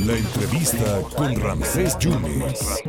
[0.00, 2.82] La entrevista con Ramsés Yunes.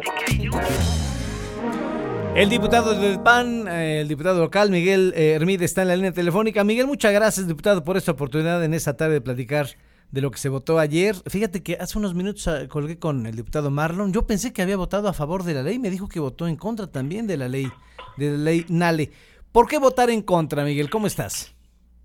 [2.36, 6.14] El diputado del PAN, eh, el diputado local, Miguel eh, Hermide, está en la línea
[6.14, 6.64] telefónica.
[6.64, 9.68] Miguel, muchas gracias, diputado, por esta oportunidad en esta tarde de platicar
[10.12, 11.16] de lo que se votó ayer.
[11.27, 14.14] Fíjate que hace unos minutos ah, colgué con el diputado Marlon.
[14.14, 16.55] Yo pensé que había votado a favor de la ley, me dijo que votó en
[16.55, 17.70] contra también de la ley,
[18.18, 19.11] de la ley Nale.
[19.52, 20.89] ¿Por qué votar en contra, Miguel?
[20.89, 21.55] ¿Cómo estás?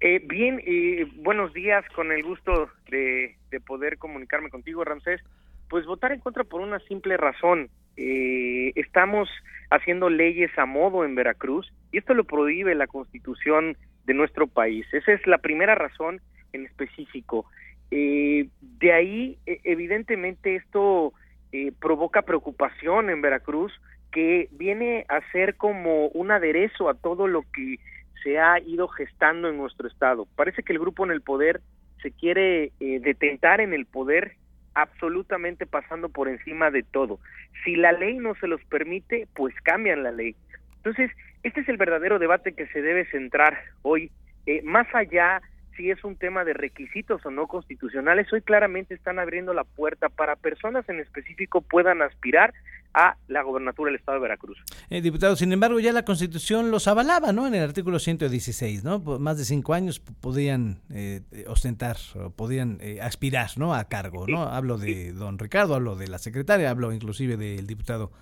[0.07, 5.23] Eh, bien, eh, buenos días, con el gusto de, de, poder comunicarme contigo, Ramsés.
[5.71, 7.71] Pues votar en contra por una simple razón.
[7.97, 9.31] Eh, estamos
[9.71, 14.85] haciendo leyes a modo en Veracruz y esto lo prohíbe la constitución de nuestro país.
[14.93, 16.21] Esa es la primera razón
[16.53, 17.47] en específico.
[17.91, 21.15] Eh, de ahí, e, evidentemente, esto
[21.51, 23.73] eh, provoca preocupación en Veracruz,
[24.13, 27.79] que viene a ser como un aderezo a todo lo que
[28.25, 30.27] se ha ido gestando en nuestro estado.
[30.35, 31.61] Parece que el grupo en el poder
[32.03, 34.37] se quiere eh, detentar en el poder
[34.75, 37.21] absolutamente pasando por encima de todo.
[37.65, 40.35] Si la ley no se los permite, pues cambian la ley.
[40.79, 41.11] Entonces,
[41.45, 44.11] este es el verdadero debate que se debe centrar hoy,
[44.47, 45.41] eh, más allá
[45.77, 50.09] si es un tema de requisitos o no constitucionales, hoy claramente están abriendo la puerta
[50.09, 52.53] para personas en específico puedan aspirar
[52.95, 54.57] a la gobernatura del estado de Veracruz.
[54.89, 57.47] Eh, diputado, sin embargo, ya la constitución los avalaba, ¿no?
[57.47, 59.01] En el artículo 116, ¿no?
[59.01, 63.75] Más de cinco años podían eh, ostentar, o podían eh, aspirar, ¿no?
[63.75, 64.45] A cargo, ¿no?
[64.45, 68.13] Hablo de don Ricardo, hablo de la secretaria, hablo inclusive del diputado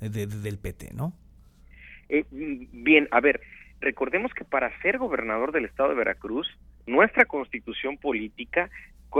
[0.00, 1.14] eh, de, de, del PT, ¿no?
[2.08, 3.40] Eh, bien, a ver,
[3.80, 6.46] recordemos que para ser gobernador del estado de Veracruz,
[6.88, 8.70] nuestra constitución política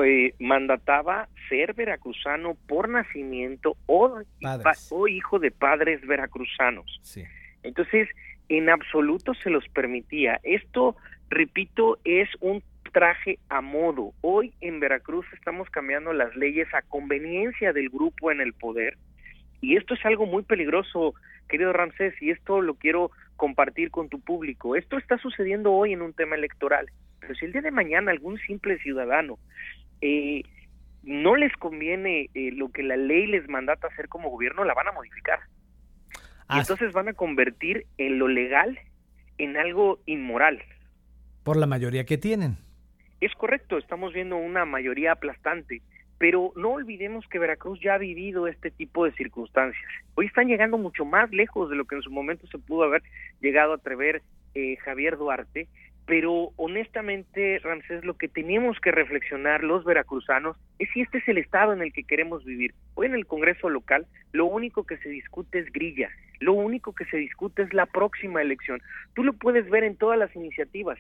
[0.05, 4.21] eh, mandataba ser veracruzano por nacimiento o,
[4.91, 7.01] o, hijo de padres veracruzanos.
[7.03, 7.25] Sí.
[7.63, 8.09] Entonces,
[8.49, 10.41] en absoluto se los permitía.
[10.43, 10.97] Esto,
[11.31, 14.13] repito, es un traje a modo.
[14.21, 18.97] Hoy en Veracruz estamos cambiando las leyes a conveniencia del grupo en el poder
[19.61, 21.15] y esto es algo muy peligroso,
[21.49, 24.77] querido Ramsés, y esto lo quiero compartir con tu público.
[24.77, 26.91] Esto está sucediendo hoy en un tema electoral.
[27.21, 29.39] Pero si el día de mañana algún simple ciudadano
[30.01, 30.43] eh,
[31.03, 34.89] no les conviene eh, lo que la ley les mandata hacer como gobierno, la van
[34.89, 35.41] a modificar.
[36.49, 38.79] Ah, y entonces van a convertir en lo legal
[39.39, 40.63] en algo inmoral.
[41.45, 42.59] Por la mayoría que tienen.
[43.21, 45.83] Es correcto, estamos viendo una mayoría aplastante,
[46.19, 49.91] pero no olvidemos que Veracruz ya ha vivido este tipo de circunstancias.
[50.15, 53.03] Hoy están llegando mucho más lejos de lo que en su momento se pudo haber
[53.41, 54.23] llegado a atrever
[54.55, 55.69] eh, Javier Duarte,
[56.09, 61.37] pero honestamente, Ramsés, lo que tenemos que reflexionar los veracruzanos es si este es el
[61.37, 62.73] estado en el que queremos vivir.
[62.95, 66.09] Hoy en el Congreso local, lo único que se discute es grilla,
[66.41, 68.81] lo único que se discute es la próxima elección.
[69.15, 70.99] Tú lo puedes ver en todas las iniciativas.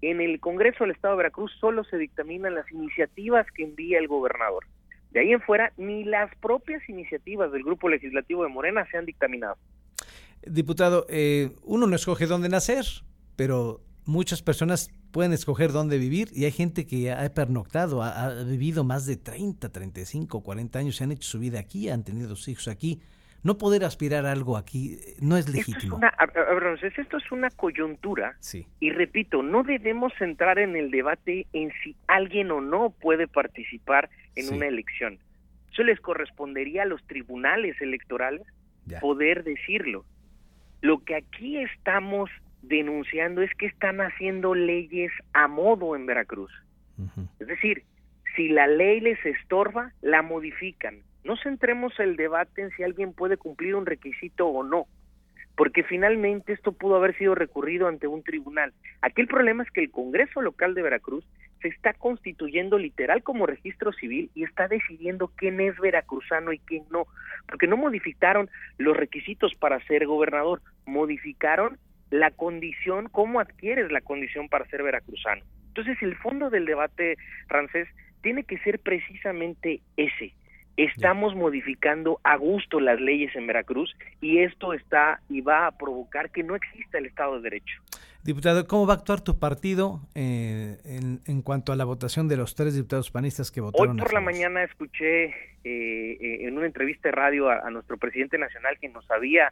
[0.00, 4.08] En el Congreso del Estado de Veracruz solo se dictaminan las iniciativas que envía el
[4.08, 4.64] gobernador.
[5.10, 9.04] De ahí en fuera, ni las propias iniciativas del Grupo Legislativo de Morena se han
[9.04, 9.58] dictaminado.
[10.46, 12.86] Diputado, eh, uno no escoge dónde nacer,
[13.36, 18.42] pero muchas personas pueden escoger dónde vivir y hay gente que ha pernoctado, ha, ha,
[18.42, 22.34] vivido más de 30, 35, 40 años, se han hecho su vida aquí, han tenido
[22.34, 23.00] sus hijos aquí.
[23.44, 26.00] No poder aspirar a algo aquí eh, no es legítimo.
[26.02, 26.06] Esto
[26.74, 28.66] es una, esto es una coyuntura sí.
[28.80, 34.10] y repito, no debemos entrar en el debate en si alguien o no puede participar
[34.34, 34.54] en sí.
[34.54, 35.18] una elección.
[35.70, 38.42] Eso les correspondería a los tribunales electorales
[38.86, 39.00] ya.
[39.00, 40.04] poder decirlo.
[40.80, 42.30] Lo que aquí estamos
[42.68, 46.52] denunciando es que están haciendo leyes a modo en Veracruz.
[46.98, 47.28] Uh -huh.
[47.40, 47.84] Es decir,
[48.36, 51.02] si la ley les estorba, la modifican.
[51.24, 54.86] No centremos el debate en si alguien puede cumplir un requisito o no,
[55.56, 58.72] porque finalmente esto pudo haber sido recurrido ante un tribunal.
[59.02, 61.24] Aquí el problema es que el Congreso local de Veracruz
[61.60, 66.84] se está constituyendo literal como registro civil y está decidiendo quién es veracruzano y quién
[66.90, 67.06] no,
[67.48, 68.48] porque no modificaron
[68.78, 71.76] los requisitos para ser gobernador, modificaron
[72.10, 75.42] la condición, cómo adquieres la condición para ser veracruzano.
[75.68, 77.88] Entonces, el fondo del debate, francés,
[78.22, 80.34] tiene que ser precisamente ese.
[80.76, 86.30] Estamos modificando a gusto las leyes en Veracruz y esto está y va a provocar
[86.30, 87.82] que no exista el Estado de Derecho.
[88.22, 92.36] Diputado, ¿cómo va a actuar tu partido eh, en, en, cuanto a la votación de
[92.36, 93.96] los tres diputados panistas que votaron?
[93.96, 95.32] Hoy por la mañana escuché eh,
[95.64, 99.50] eh, en una entrevista de radio a, a, nuestro presidente nacional que nos había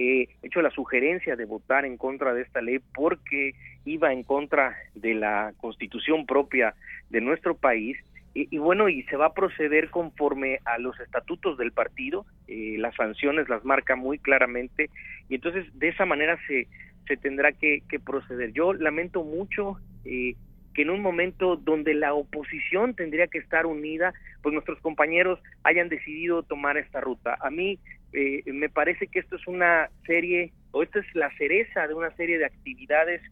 [0.00, 3.52] eh, hecho la sugerencia de votar en contra de esta ley porque
[3.84, 6.74] iba en contra de la constitución propia
[7.10, 7.98] de nuestro país
[8.32, 12.76] y, y bueno y se va a proceder conforme a los estatutos del partido eh,
[12.78, 14.88] las sanciones las marca muy claramente
[15.28, 16.68] y entonces de esa manera se
[17.08, 20.36] se tendrá que, que proceder yo lamento mucho eh,
[20.74, 25.88] que en un momento donde la oposición tendría que estar unida, pues nuestros compañeros hayan
[25.88, 27.36] decidido tomar esta ruta.
[27.40, 27.80] A mí
[28.12, 32.14] eh, me parece que esto es una serie, o esta es la cereza de una
[32.16, 33.22] serie de actividades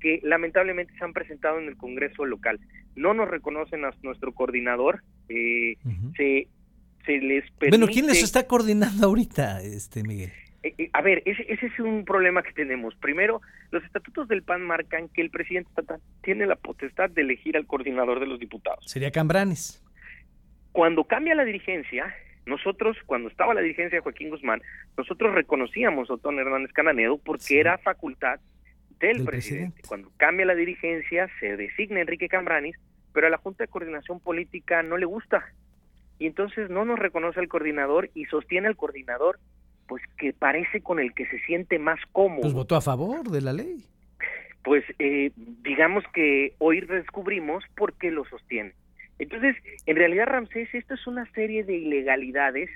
[0.00, 2.60] que lamentablemente se han presentado en el Congreso local.
[2.94, 5.76] No nos reconocen a nuestro coordinador, eh,
[6.16, 6.48] se,
[7.04, 7.78] se les permite...
[7.78, 10.32] Bueno, ¿quién les está coordinando ahorita, este Miguel?
[10.62, 12.94] Eh, eh, a ver, ese, ese, es un problema que tenemos.
[12.96, 13.40] Primero,
[13.70, 15.70] los estatutos del PAN marcan que el presidente
[16.22, 18.84] tiene la potestad de elegir al coordinador de los diputados.
[18.86, 19.84] Sería Cambranes.
[20.72, 22.14] Cuando cambia la dirigencia,
[22.48, 24.62] nosotros, cuando estaba la dirigencia de Joaquín Guzmán,
[24.96, 28.40] nosotros reconocíamos a Otón Hernández Cananedo porque era facultad
[28.98, 29.82] del, presidente.
[29.86, 32.76] Cuando cambia la dirigencia, se designa Enrique Cambranes,
[33.12, 35.44] pero a la Junta de Coordinación Política no le gusta.
[36.18, 39.38] Y entonces no nos reconoce al coordinador y sostiene al coordinador
[39.86, 42.42] pues que parece con el que se siente más cómodo.
[42.42, 43.84] Pues votó a favor de la ley.
[44.62, 45.30] Pues eh,
[45.62, 48.74] digamos que hoy descubrimos por qué lo sostiene.
[49.18, 49.56] Entonces,
[49.86, 52.70] en realidad, Ramsés, esto es una serie de ilegalidades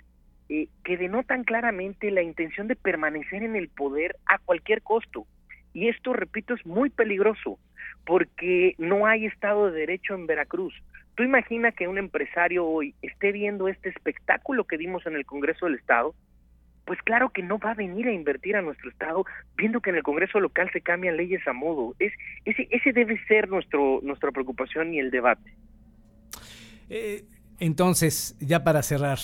[0.48, 5.26] eh, que denotan claramente la intención de permanecer en el poder a cualquier costo.
[5.72, 7.58] Y esto, repito, es muy peligroso
[8.04, 10.74] porque no hay Estado de Derecho en Veracruz.
[11.14, 15.66] Tú imagina que un empresario hoy esté viendo este espectáculo que dimos en el Congreso
[15.66, 16.14] del Estado
[16.84, 19.24] pues claro que no va a venir a invertir a nuestro estado
[19.56, 21.94] viendo que en el Congreso local se cambian leyes a modo.
[21.98, 22.12] Es,
[22.44, 25.54] ese, ese debe ser nuestro, nuestra preocupación y el debate.
[26.94, 27.24] Eh,
[27.58, 29.18] entonces, ya para cerrar,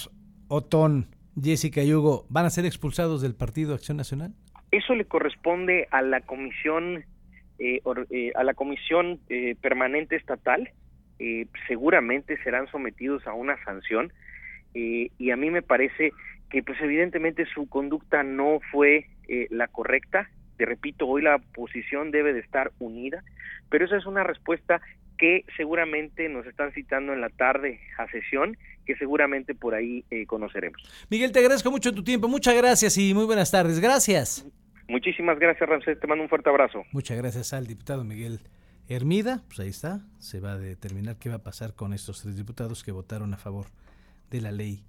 [0.49, 4.33] Otón, Jessica y Hugo, ¿van a ser expulsados del Partido Acción Nacional?
[4.71, 7.05] Eso le corresponde a la comisión,
[7.59, 9.21] eh, eh, a la comisión
[9.61, 10.71] permanente estatal.
[11.67, 14.13] seguramente serán sometidos a una sanción
[14.73, 16.13] y a mí me parece
[16.51, 20.29] que pues evidentemente su conducta no fue eh, la correcta.
[20.57, 23.23] Te repito, hoy la oposición debe de estar unida,
[23.69, 24.81] pero esa es una respuesta
[25.19, 28.57] que seguramente nos están citando en la tarde a sesión,
[28.87, 30.81] que seguramente por ahí eh, conoceremos.
[31.11, 33.81] Miguel, te agradezco mucho tu tiempo, muchas gracias y muy buenas tardes.
[33.81, 34.47] Gracias.
[34.89, 36.85] Muchísimas gracias, Ramsés, te mando un fuerte abrazo.
[36.93, 38.41] Muchas gracias al diputado Miguel
[38.89, 42.37] Hermida, pues ahí está, se va a determinar qué va a pasar con estos tres
[42.37, 43.67] diputados que votaron a favor
[44.31, 44.83] de la ley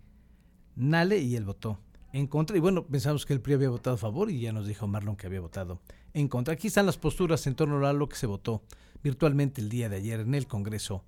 [0.78, 1.80] Nale y él votó
[2.14, 2.56] en contra.
[2.56, 5.18] Y bueno, pensamos que el PRI había votado a favor y ya nos dijo Marlon
[5.18, 5.82] que había votado
[6.14, 6.54] en contra.
[6.54, 8.64] Aquí están las posturas en torno a lo que se votó
[9.04, 11.04] virtualmente el día de ayer en el Congreso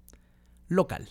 [0.68, 1.10] local.